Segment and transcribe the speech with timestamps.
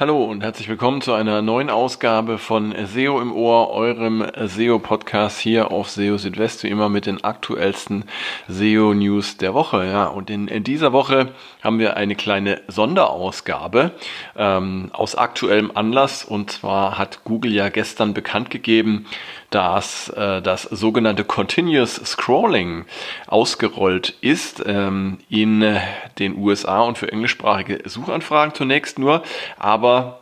[0.00, 5.72] Hallo und herzlich willkommen zu einer neuen Ausgabe von SEO im Ohr, eurem SEO-Podcast hier
[5.72, 8.04] auf SEO Südwest, wie immer mit den aktuellsten
[8.46, 9.84] SEO-News der Woche.
[9.86, 11.32] Ja, und in, in, dieser Woche
[11.64, 13.90] haben wir eine kleine Sonderausgabe
[14.36, 16.24] ähm, aus aktuellem Anlass.
[16.24, 19.04] Und zwar hat Google ja gestern bekannt gegeben,
[19.50, 22.84] dass äh, das sogenannte Continuous Scrolling
[23.26, 25.78] ausgerollt ist ähm, in
[26.18, 29.22] den USA und für englischsprachige Suchanfragen zunächst nur,
[29.58, 30.20] aber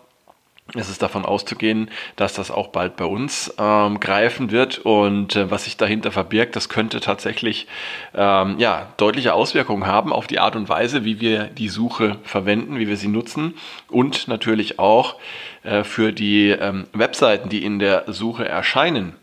[0.75, 5.51] es ist davon auszugehen, dass das auch bald bei uns ähm, greifen wird und äh,
[5.51, 7.69] was sich dahinter verbirgt, das könnte tatsächlich
[8.15, 12.79] ähm, ja, deutliche Auswirkungen haben auf die Art und Weise, wie wir die Suche verwenden,
[12.79, 13.55] wie wir sie nutzen
[13.89, 15.17] und natürlich auch
[15.63, 19.15] äh, für die ähm, Webseiten, die in der Suche erscheinen.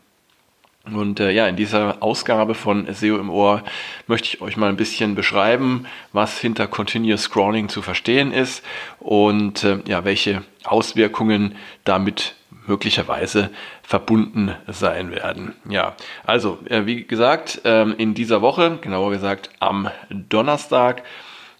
[0.91, 3.63] Und äh, ja, in dieser Ausgabe von SEO im Ohr
[4.07, 8.65] möchte ich euch mal ein bisschen beschreiben, was hinter Continuous Scrolling zu verstehen ist
[8.99, 12.35] und äh, ja, welche Auswirkungen damit
[12.67, 13.49] möglicherweise
[13.81, 15.55] verbunden sein werden.
[15.69, 15.95] Ja,
[16.25, 21.03] also äh, wie gesagt, ähm, in dieser Woche, genauer gesagt am Donnerstag,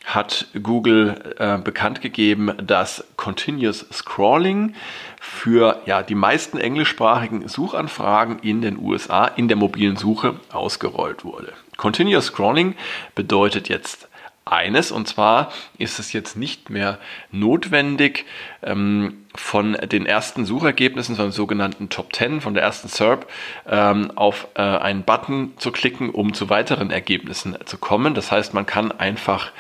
[0.04, 4.76] hat Google äh, bekannt gegeben, dass Continuous Scrolling
[5.20, 11.54] für ja, die meisten englischsprachigen Suchanfragen in den USA in der mobilen Suche ausgerollt wurde.
[11.78, 12.76] Continuous Scrolling
[13.16, 14.10] bedeutet jetzt
[14.46, 17.00] eines, und zwar ist es jetzt nicht mehr
[17.32, 18.26] notwendig,
[18.62, 23.28] ähm, von den ersten Suchergebnissen, von den sogenannten Top 10, von der ersten SERP,
[23.68, 28.14] ähm, auf äh, einen Button zu klicken, um zu weiteren Ergebnissen zu kommen.
[28.14, 29.52] Das heißt, man kann einfach,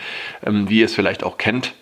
[0.45, 1.73] ähm, wie ihr es vielleicht auch kennt,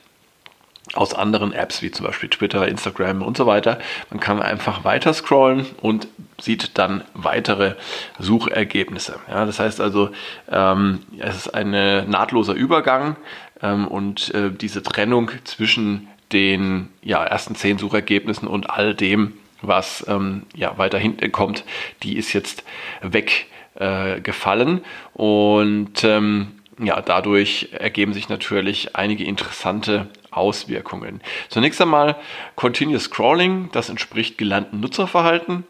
[0.94, 3.80] aus anderen Apps wie zum Beispiel Twitter, Instagram und so weiter.
[4.10, 6.08] Man kann einfach weiter scrollen und
[6.40, 7.76] sieht dann weitere
[8.20, 9.20] Suchergebnisse.
[9.30, 10.10] Ja, das heißt also,
[10.52, 11.72] ähm, es ist ein
[12.10, 13.16] nahtloser Übergang
[13.62, 20.06] ähm, und äh, diese Trennung zwischen den ja, ersten zehn Suchergebnissen und all dem, was
[20.08, 21.64] ähm, ja, weiter hinten kommt,
[22.04, 22.64] die ist jetzt
[23.02, 24.78] weggefallen.
[24.80, 31.22] Äh, und ähm, ja, dadurch ergeben sich natürlich einige interessante Auswirkungen.
[31.50, 32.16] Zunächst einmal
[32.56, 35.66] Continuous Scrolling, das entspricht gelernten Nutzerverhalten.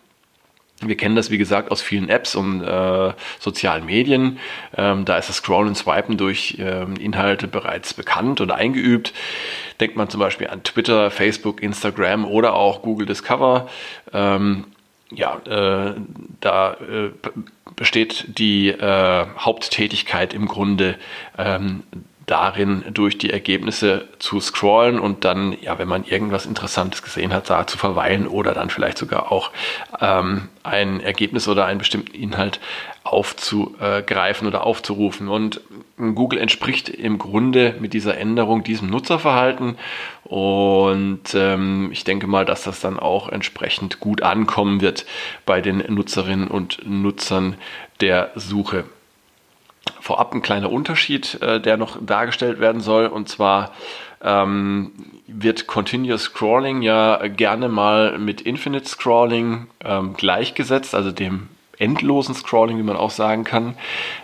[0.84, 4.40] Wir kennen das, wie gesagt, aus vielen Apps und äh, sozialen Medien.
[4.76, 9.14] Ähm, da ist das Scrollen und Swipen durch ähm, Inhalte bereits bekannt oder eingeübt.
[9.80, 13.70] Denkt man zum Beispiel an Twitter, Facebook, Instagram oder auch Google Discover.
[14.12, 14.66] Ähm,
[15.12, 15.96] ja, äh,
[16.40, 17.12] da äh,
[17.76, 20.98] besteht die äh, Haupttätigkeit im Grunde
[21.38, 21.84] ähm,
[22.32, 27.50] darin, durch die Ergebnisse zu scrollen und dann, ja, wenn man irgendwas Interessantes gesehen hat,
[27.50, 29.52] da zu verweilen oder dann vielleicht sogar auch
[30.00, 32.62] ähm, ein Ergebnis oder einen bestimmten Inhalt
[33.04, 35.28] aufzugreifen oder aufzurufen.
[35.28, 35.60] Und
[35.98, 39.78] Google entspricht im Grunde mit dieser Änderung diesem Nutzerverhalten
[40.24, 45.06] und ähm, ich denke mal, dass das dann auch entsprechend gut ankommen wird
[45.46, 47.58] bei den Nutzerinnen und Nutzern
[48.00, 48.86] der Suche
[50.02, 53.06] vorab ein kleiner Unterschied, äh, der noch dargestellt werden soll.
[53.06, 53.72] Und zwar
[54.22, 54.92] ähm,
[55.28, 61.48] wird Continuous Scrolling ja gerne mal mit Infinite Scrolling ähm, gleichgesetzt, also dem
[61.78, 63.76] endlosen Scrolling, wie man auch sagen kann.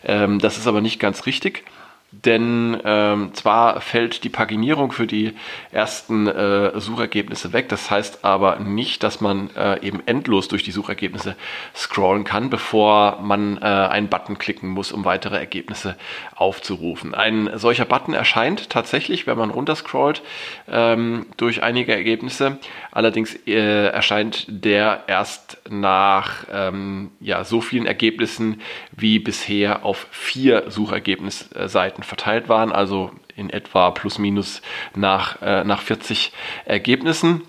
[0.03, 1.63] Ähm, das ist aber nicht ganz richtig.
[2.11, 5.33] Denn ähm, zwar fällt die Paginierung für die
[5.71, 10.71] ersten äh, Suchergebnisse weg, das heißt aber nicht, dass man äh, eben endlos durch die
[10.71, 11.35] Suchergebnisse
[11.75, 15.97] scrollen kann, bevor man äh, einen Button klicken muss, um weitere Ergebnisse
[16.33, 17.13] aufzurufen.
[17.13, 20.21] Ein solcher Button erscheint tatsächlich, wenn man runterscrollt,
[20.69, 22.57] ähm, durch einige Ergebnisse.
[22.91, 30.71] Allerdings äh, erscheint der erst nach ähm, ja, so vielen Ergebnissen wie bisher auf vier
[30.71, 34.61] Suchergebnisseiten Seiten verteilt waren, also in etwa plus minus
[34.95, 36.31] nach, äh, nach 40
[36.65, 37.43] Ergebnissen.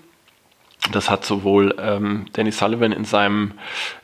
[0.91, 3.53] Das hat sowohl ähm, Danny Sullivan in seinem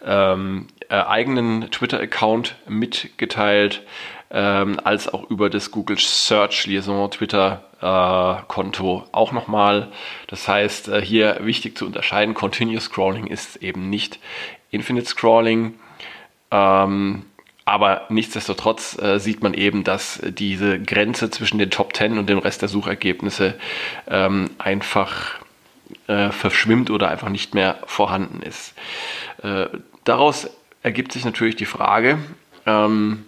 [0.05, 3.83] ähm, äh, eigenen Twitter-Account mitgeteilt,
[4.29, 9.91] ähm, als auch über das Google Search Liaison Twitter äh, Konto auch nochmal.
[10.27, 14.19] Das heißt, äh, hier wichtig zu unterscheiden, Continuous Scrolling ist eben nicht
[14.69, 15.75] Infinite Scrolling.
[16.51, 17.23] Ähm,
[17.65, 22.37] aber nichtsdestotrotz äh, sieht man eben, dass diese Grenze zwischen den Top 10 und dem
[22.37, 23.55] Rest der Suchergebnisse
[24.07, 25.39] ähm, einfach
[26.07, 28.75] äh, verschwimmt oder einfach nicht mehr vorhanden ist.
[29.41, 29.67] Äh,
[30.03, 30.47] daraus
[30.83, 32.19] ergibt sich natürlich die Frage,
[32.67, 33.25] ähm,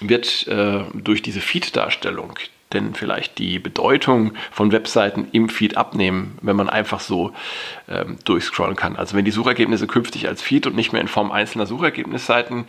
[0.00, 2.38] wird äh, durch diese Feed-Darstellung
[2.72, 7.32] denn vielleicht die Bedeutung von Webseiten im Feed abnehmen, wenn man einfach so
[7.88, 8.96] ähm, durchscrollen kann.
[8.96, 12.64] Also wenn die Suchergebnisse künftig als Feed und nicht mehr in Form einzelner Suchergebnisseiten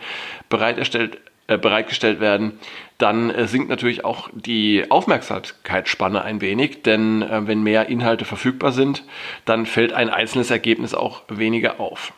[0.48, 2.58] bereitgestellt äh, bereitgestellt werden,
[2.98, 8.72] dann äh, sinkt natürlich auch die Aufmerksamkeitsspanne ein wenig, denn äh, wenn mehr Inhalte verfügbar
[8.72, 9.04] sind,
[9.44, 12.12] dann fällt ein einzelnes Ergebnis auch weniger auf.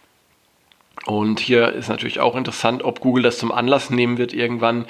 [1.06, 4.86] Und hier ist natürlich auch interessant, ob Google das zum Anlass nehmen wird, irgendwann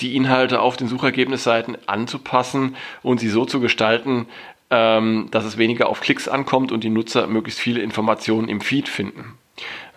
[0.00, 4.26] die Inhalte auf den Suchergebnisseiten anzupassen und sie so zu gestalten,
[4.70, 8.88] ähm, dass es weniger auf Klicks ankommt und die Nutzer möglichst viele Informationen im Feed
[8.88, 9.38] finden.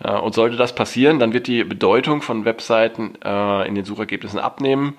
[0.02, 4.38] Äh, und sollte das passieren, dann wird die Bedeutung von Webseiten äh, in den Suchergebnissen
[4.38, 4.94] abnehmen.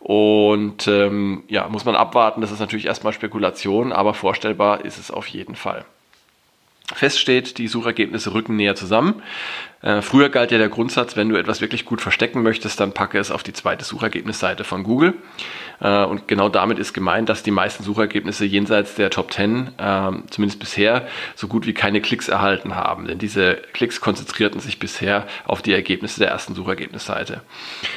[0.00, 2.40] Und ähm, ja, muss man abwarten.
[2.40, 5.84] Das ist natürlich erstmal Spekulation, aber vorstellbar ist es auf jeden Fall.
[6.94, 9.22] Fest steht, die Suchergebnisse rücken näher zusammen.
[9.82, 13.18] Äh, früher galt ja der Grundsatz, wenn du etwas wirklich gut verstecken möchtest, dann packe
[13.18, 15.14] es auf die zweite Suchergebnisseite von Google.
[15.80, 20.10] Äh, und genau damit ist gemeint, dass die meisten Suchergebnisse jenseits der Top 10, äh,
[20.30, 23.06] zumindest bisher, so gut wie keine Klicks erhalten haben.
[23.06, 27.42] Denn diese Klicks konzentrierten sich bisher auf die Ergebnisse der ersten Suchergebnisseite.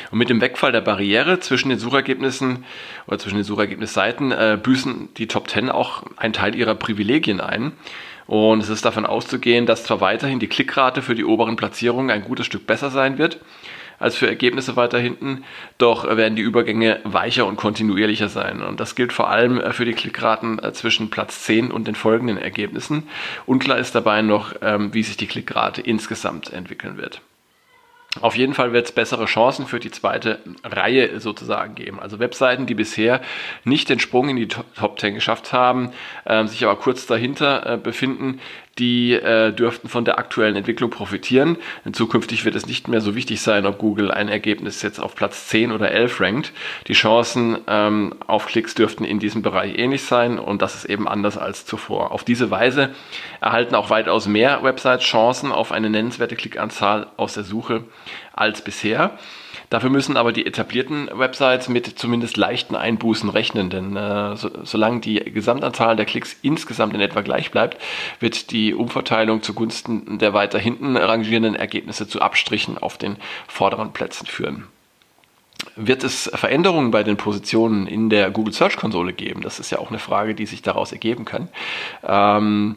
[0.10, 2.66] Und mit dem Wegfall der Barriere zwischen den Suchergebnissen
[3.06, 7.74] oder zwischen den Suchergebnisseiten äh, büßen die Top 10 auch einen Teil ihrer Privilegien ein.
[8.27, 12.24] Und es ist davon auszugehen, dass zwar weiterhin die Klickrate für die oberen Platzierungen ein
[12.24, 13.39] gutes Stück besser sein wird
[14.00, 15.44] als für Ergebnisse weiter hinten,
[15.77, 18.62] doch werden die Übergänge weicher und kontinuierlicher sein.
[18.62, 22.38] Und das gilt vor allem für die Klickraten äh, zwischen Platz 10 und den folgenden
[22.38, 23.04] Ergebnissen.
[23.45, 27.22] Unklar ist dabei noch, ähm, wie sich die Klickrate insgesamt entwickeln wird.
[28.22, 32.00] Auf jeden Fall wird es bessere Chancen für die zweite Reihe sozusagen geben.
[32.00, 33.22] Also Webseiten, die bisher
[33.66, 35.92] nicht den Sprung in die Top 10 geschafft haben,
[36.24, 38.40] äh, sich aber kurz dahinter äh, befinden,
[38.77, 41.57] die äh, dürften von der aktuellen Entwicklung profitieren.
[41.86, 45.16] Denn zukünftig wird es nicht mehr so wichtig sein, ob Google ein Ergebnis jetzt auf
[45.16, 46.54] Platz 10 oder 11 rankt.
[46.88, 51.07] Die Chancen ähm, auf Klicks dürften in diesem Bereich ähnlich sein und das ist eben
[51.07, 52.12] anders als zuvor.
[52.12, 52.94] Auf diese Weise
[53.39, 57.83] erhalten auch weitaus mehr Websites Chancen auf eine nennenswerte Klickanzahl aus der Suche
[58.33, 59.18] als bisher.
[59.70, 65.02] Dafür müssen aber die etablierten Websites mit zumindest leichten Einbußen rechnen, denn äh, so, solange
[65.02, 67.82] die Gesamtanzahl der Klicks insgesamt in etwa gleich bleibt,
[68.20, 73.18] wird die Umverteilung zugunsten der weiter hinten rangierenden Ergebnisse zu Abstrichen auf den
[73.48, 74.68] vorderen Plätzen führen.
[75.76, 79.42] Wird es Veränderungen bei den Positionen in der Google Search Konsole geben?
[79.42, 81.50] Das ist ja auch eine Frage, die sich daraus ergeben kann.
[82.04, 82.76] Ähm,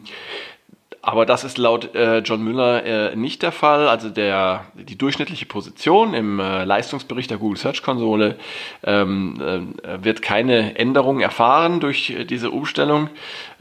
[1.01, 3.87] aber das ist laut äh, John Müller äh, nicht der Fall.
[3.87, 8.35] Also der, die durchschnittliche Position im äh, Leistungsbericht der Google Search Konsole
[8.83, 13.09] ähm, äh, wird keine Änderung erfahren durch äh, diese Umstellung.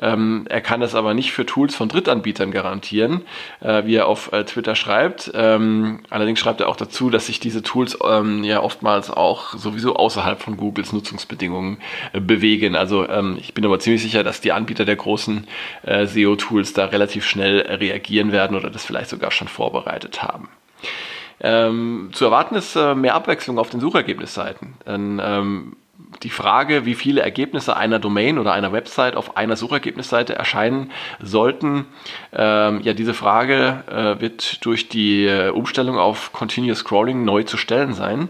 [0.00, 3.22] Ähm, er kann das aber nicht für Tools von Drittanbietern garantieren,
[3.60, 5.30] äh, wie er auf Twitter schreibt.
[5.34, 9.96] Ähm, allerdings schreibt er auch dazu, dass sich diese Tools ähm, ja oftmals auch sowieso
[9.96, 11.78] außerhalb von Googles Nutzungsbedingungen
[12.12, 12.76] bewegen.
[12.76, 15.46] Also ähm, ich bin aber ziemlich sicher, dass die Anbieter der großen
[15.84, 20.48] SEO-Tools da relativ schnell reagieren werden oder das vielleicht sogar schon vorbereitet haben.
[21.40, 24.74] Ähm, zu erwarten ist äh, mehr Abwechslung auf den Suchergebnisseiten.
[24.86, 25.76] Denn, ähm,
[26.22, 30.90] die Frage, wie viele Ergebnisse einer Domain oder einer Website auf einer Suchergebnisseite erscheinen
[31.20, 31.86] sollten,
[32.32, 37.56] ähm, ja, diese Frage äh, wird durch die äh, Umstellung auf Continuous Scrolling neu zu
[37.56, 38.28] stellen sein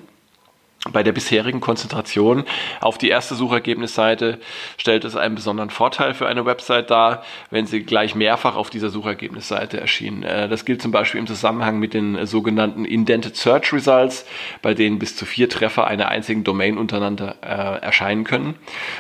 [0.93, 2.45] bei der bisherigen Konzentration
[2.81, 4.39] auf die erste Suchergebnisseite
[4.77, 8.89] stellt es einen besonderen Vorteil für eine Website dar, wenn sie gleich mehrfach auf dieser
[8.89, 10.23] Suchergebnisseite erschien.
[10.23, 14.25] Äh, das gilt zum Beispiel im Zusammenhang mit den sogenannten Indented Search Results,
[14.63, 18.55] bei denen bis zu vier Treffer einer einzigen Domain untereinander äh, erscheinen können.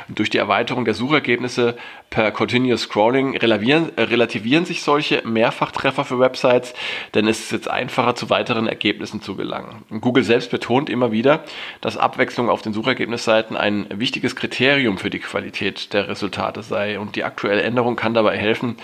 [0.08, 1.76] Und durch die Erweiterung der Suchergebnisse
[2.10, 6.74] per Continuous Scrolling relativieren, äh, relativieren sich solche Mehrfachtreffer für Websites,
[7.14, 9.84] denn es ist jetzt einfacher zu weiteren Ergebnissen zu gelangen.
[10.00, 11.44] Google selbst betont immer wieder,
[11.80, 17.16] dass Abwechslung auf den Suchergebnisseiten ein wichtiges Kriterium für die Qualität der Resultate sei und
[17.16, 18.76] die aktuelle Änderung kann dabei helfen,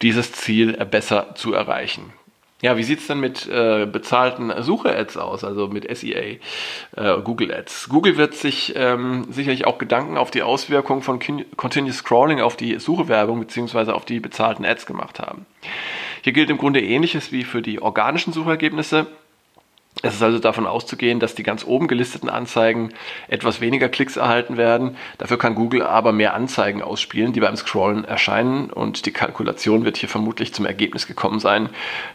[0.00, 2.12] dieses Ziel besser zu erreichen.
[2.62, 6.36] Ja, wie sieht's denn mit äh, bezahlten Suche-Ads aus, also mit SEA,
[6.96, 7.88] äh, Google Ads?
[7.88, 11.18] Google wird sich ähm, sicherlich auch Gedanken auf die Auswirkungen von
[11.56, 13.90] Continuous Scrolling auf die Suchewerbung bzw.
[13.90, 15.44] auf die bezahlten Ads gemacht haben.
[16.22, 19.08] Hier gilt im Grunde ähnliches wie für die organischen Suchergebnisse.
[20.02, 22.92] Es ist also davon auszugehen, dass die ganz oben gelisteten Anzeigen
[23.28, 24.96] etwas weniger Klicks erhalten werden.
[25.18, 28.70] Dafür kann Google aber mehr Anzeigen ausspielen, die beim Scrollen erscheinen.
[28.70, 31.68] Und die Kalkulation wird hier vermutlich zum Ergebnis gekommen sein,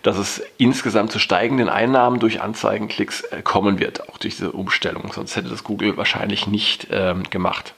[0.03, 5.13] dass es insgesamt zu steigenden Einnahmen durch Anzeigenklicks äh, kommen wird, auch durch diese Umstellung.
[5.13, 7.73] Sonst hätte das Google wahrscheinlich nicht ähm, gemacht.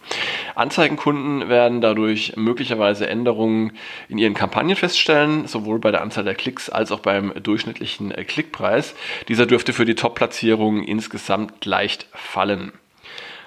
[0.60, 3.72] Anzeigenkunden werden dadurch möglicherweise Änderungen
[4.10, 8.24] in ihren Kampagnen feststellen, sowohl bei der Anzahl der Klicks als auch beim durchschnittlichen äh,
[8.26, 8.96] Klickpreis.
[9.28, 12.74] Dieser dürfte für die Top-Platzierungen insgesamt leicht fallen.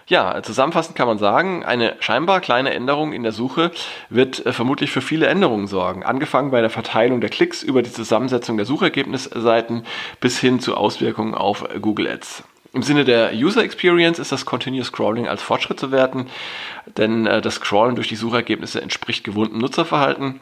[0.09, 3.71] Ja, zusammenfassend kann man sagen, eine scheinbar kleine Änderung in der Suche
[4.11, 6.02] wird äh, vermutlich für viele Änderungen sorgen.
[6.02, 9.85] Angefangen bei der Verteilung der Klicks über die Zusammensetzung der Suchergebnisseiten
[10.21, 12.45] bis hin zu Auswirkungen auf Google Ads.
[12.75, 16.29] Im Sinne der User Experience ist das Continuous Scrolling als Fortschritt zu werten,
[16.97, 20.41] denn äh, das Scrollen durch die Suchergebnisse entspricht gewohntem Nutzerverhalten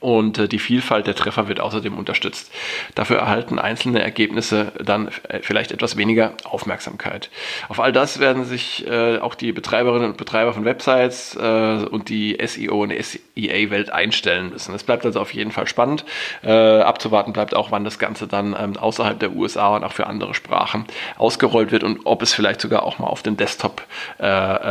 [0.00, 2.50] und äh, die Vielfalt der Treffer wird außerdem unterstützt.
[2.96, 7.30] Dafür erhalten einzelne Ergebnisse dann äh, vielleicht etwas weniger Aufmerksamkeit.
[7.68, 12.08] Auf all das werden sich äh, auch die Betreiberinnen und Betreiber von Websites äh, und
[12.08, 14.74] die SEO und SEA-Welt einstellen müssen.
[14.74, 16.04] Es bleibt also auf jeden Fall spannend.
[16.42, 20.08] Äh, abzuwarten bleibt auch, wann das Ganze dann ähm, außerhalb der USA und auch für
[20.08, 23.82] andere Sprachen ausgerollt wird und ob es vielleicht sogar auch mal auf dem Desktop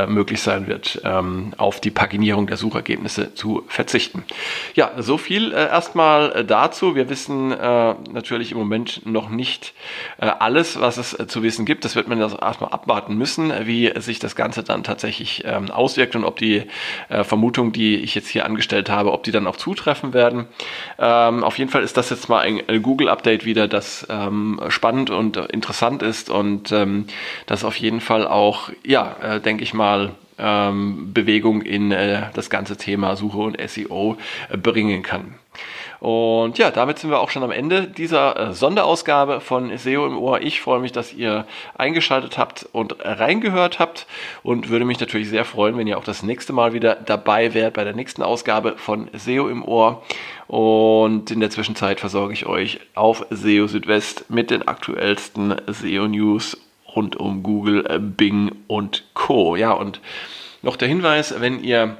[0.08, 4.24] möglich sein wird, ähm, auf die Paginierung der Suchergebnisse zu verzichten.
[4.76, 6.96] Ja, so viel äh, erstmal äh, dazu.
[6.96, 9.74] Wir wissen äh, natürlich im Moment noch nicht
[10.20, 11.86] äh, alles, was es äh, zu wissen gibt.
[11.86, 16.16] Das wird man also erstmal abwarten müssen, wie sich das Ganze dann tatsächlich ähm, auswirkt
[16.16, 16.63] und ob die
[17.10, 20.48] äh, Vermutung, die ich jetzt hier angestellt habe, ob die dann auch zutreffen werden.
[21.00, 25.10] Ähm, auf jeden Fall ist das jetzt mal ein, ein Google-Update wieder, das ähm, spannend
[25.10, 27.08] und interessant ist und ähm,
[27.46, 32.77] das auf jeden Fall auch, ja, denke ich mal, ähm, Bewegung in äh, das ganze
[32.77, 34.17] Thema Suche und SEO
[34.50, 35.36] äh, bringen kann.
[36.00, 40.17] Und ja, damit sind wir auch schon am Ende dieser äh, Sonderausgabe von SEO im
[40.17, 40.41] Ohr.
[40.41, 44.06] Ich freue mich, dass ihr eingeschaltet habt und reingehört habt
[44.44, 47.74] und würde mich natürlich sehr freuen, wenn ihr auch das nächste Mal wieder dabei wärt
[47.74, 50.03] bei der nächsten Ausgabe von SEO im Ohr.
[50.48, 56.58] Und in der Zwischenzeit versorge ich euch auf SEO Südwest mit den aktuellsten SEO News
[56.98, 59.56] rund um Google, äh, Bing und Co.
[59.56, 60.01] Ja, und
[60.63, 61.98] noch der Hinweis, wenn ihr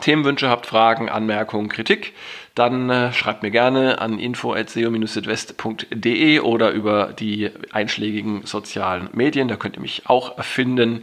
[0.00, 2.12] Themenwünsche habt, Fragen, Anmerkungen, Kritik,
[2.54, 9.48] dann äh, schreibt mir gerne an info.seo-südwest.de oder über die einschlägigen sozialen Medien.
[9.48, 11.02] Da könnt ihr mich auch finden.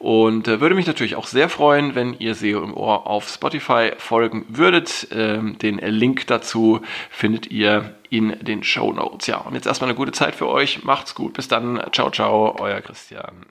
[0.00, 3.92] Und äh, würde mich natürlich auch sehr freuen, wenn ihr SEO im Ohr auf Spotify
[3.96, 5.06] folgen würdet.
[5.12, 9.26] Ähm, den Link dazu findet ihr in den Show Notes.
[9.26, 10.84] Ja, und jetzt erstmal eine gute Zeit für euch.
[10.84, 11.34] Macht's gut.
[11.34, 11.82] Bis dann.
[11.92, 12.56] Ciao, ciao.
[12.58, 13.46] Euer Christian.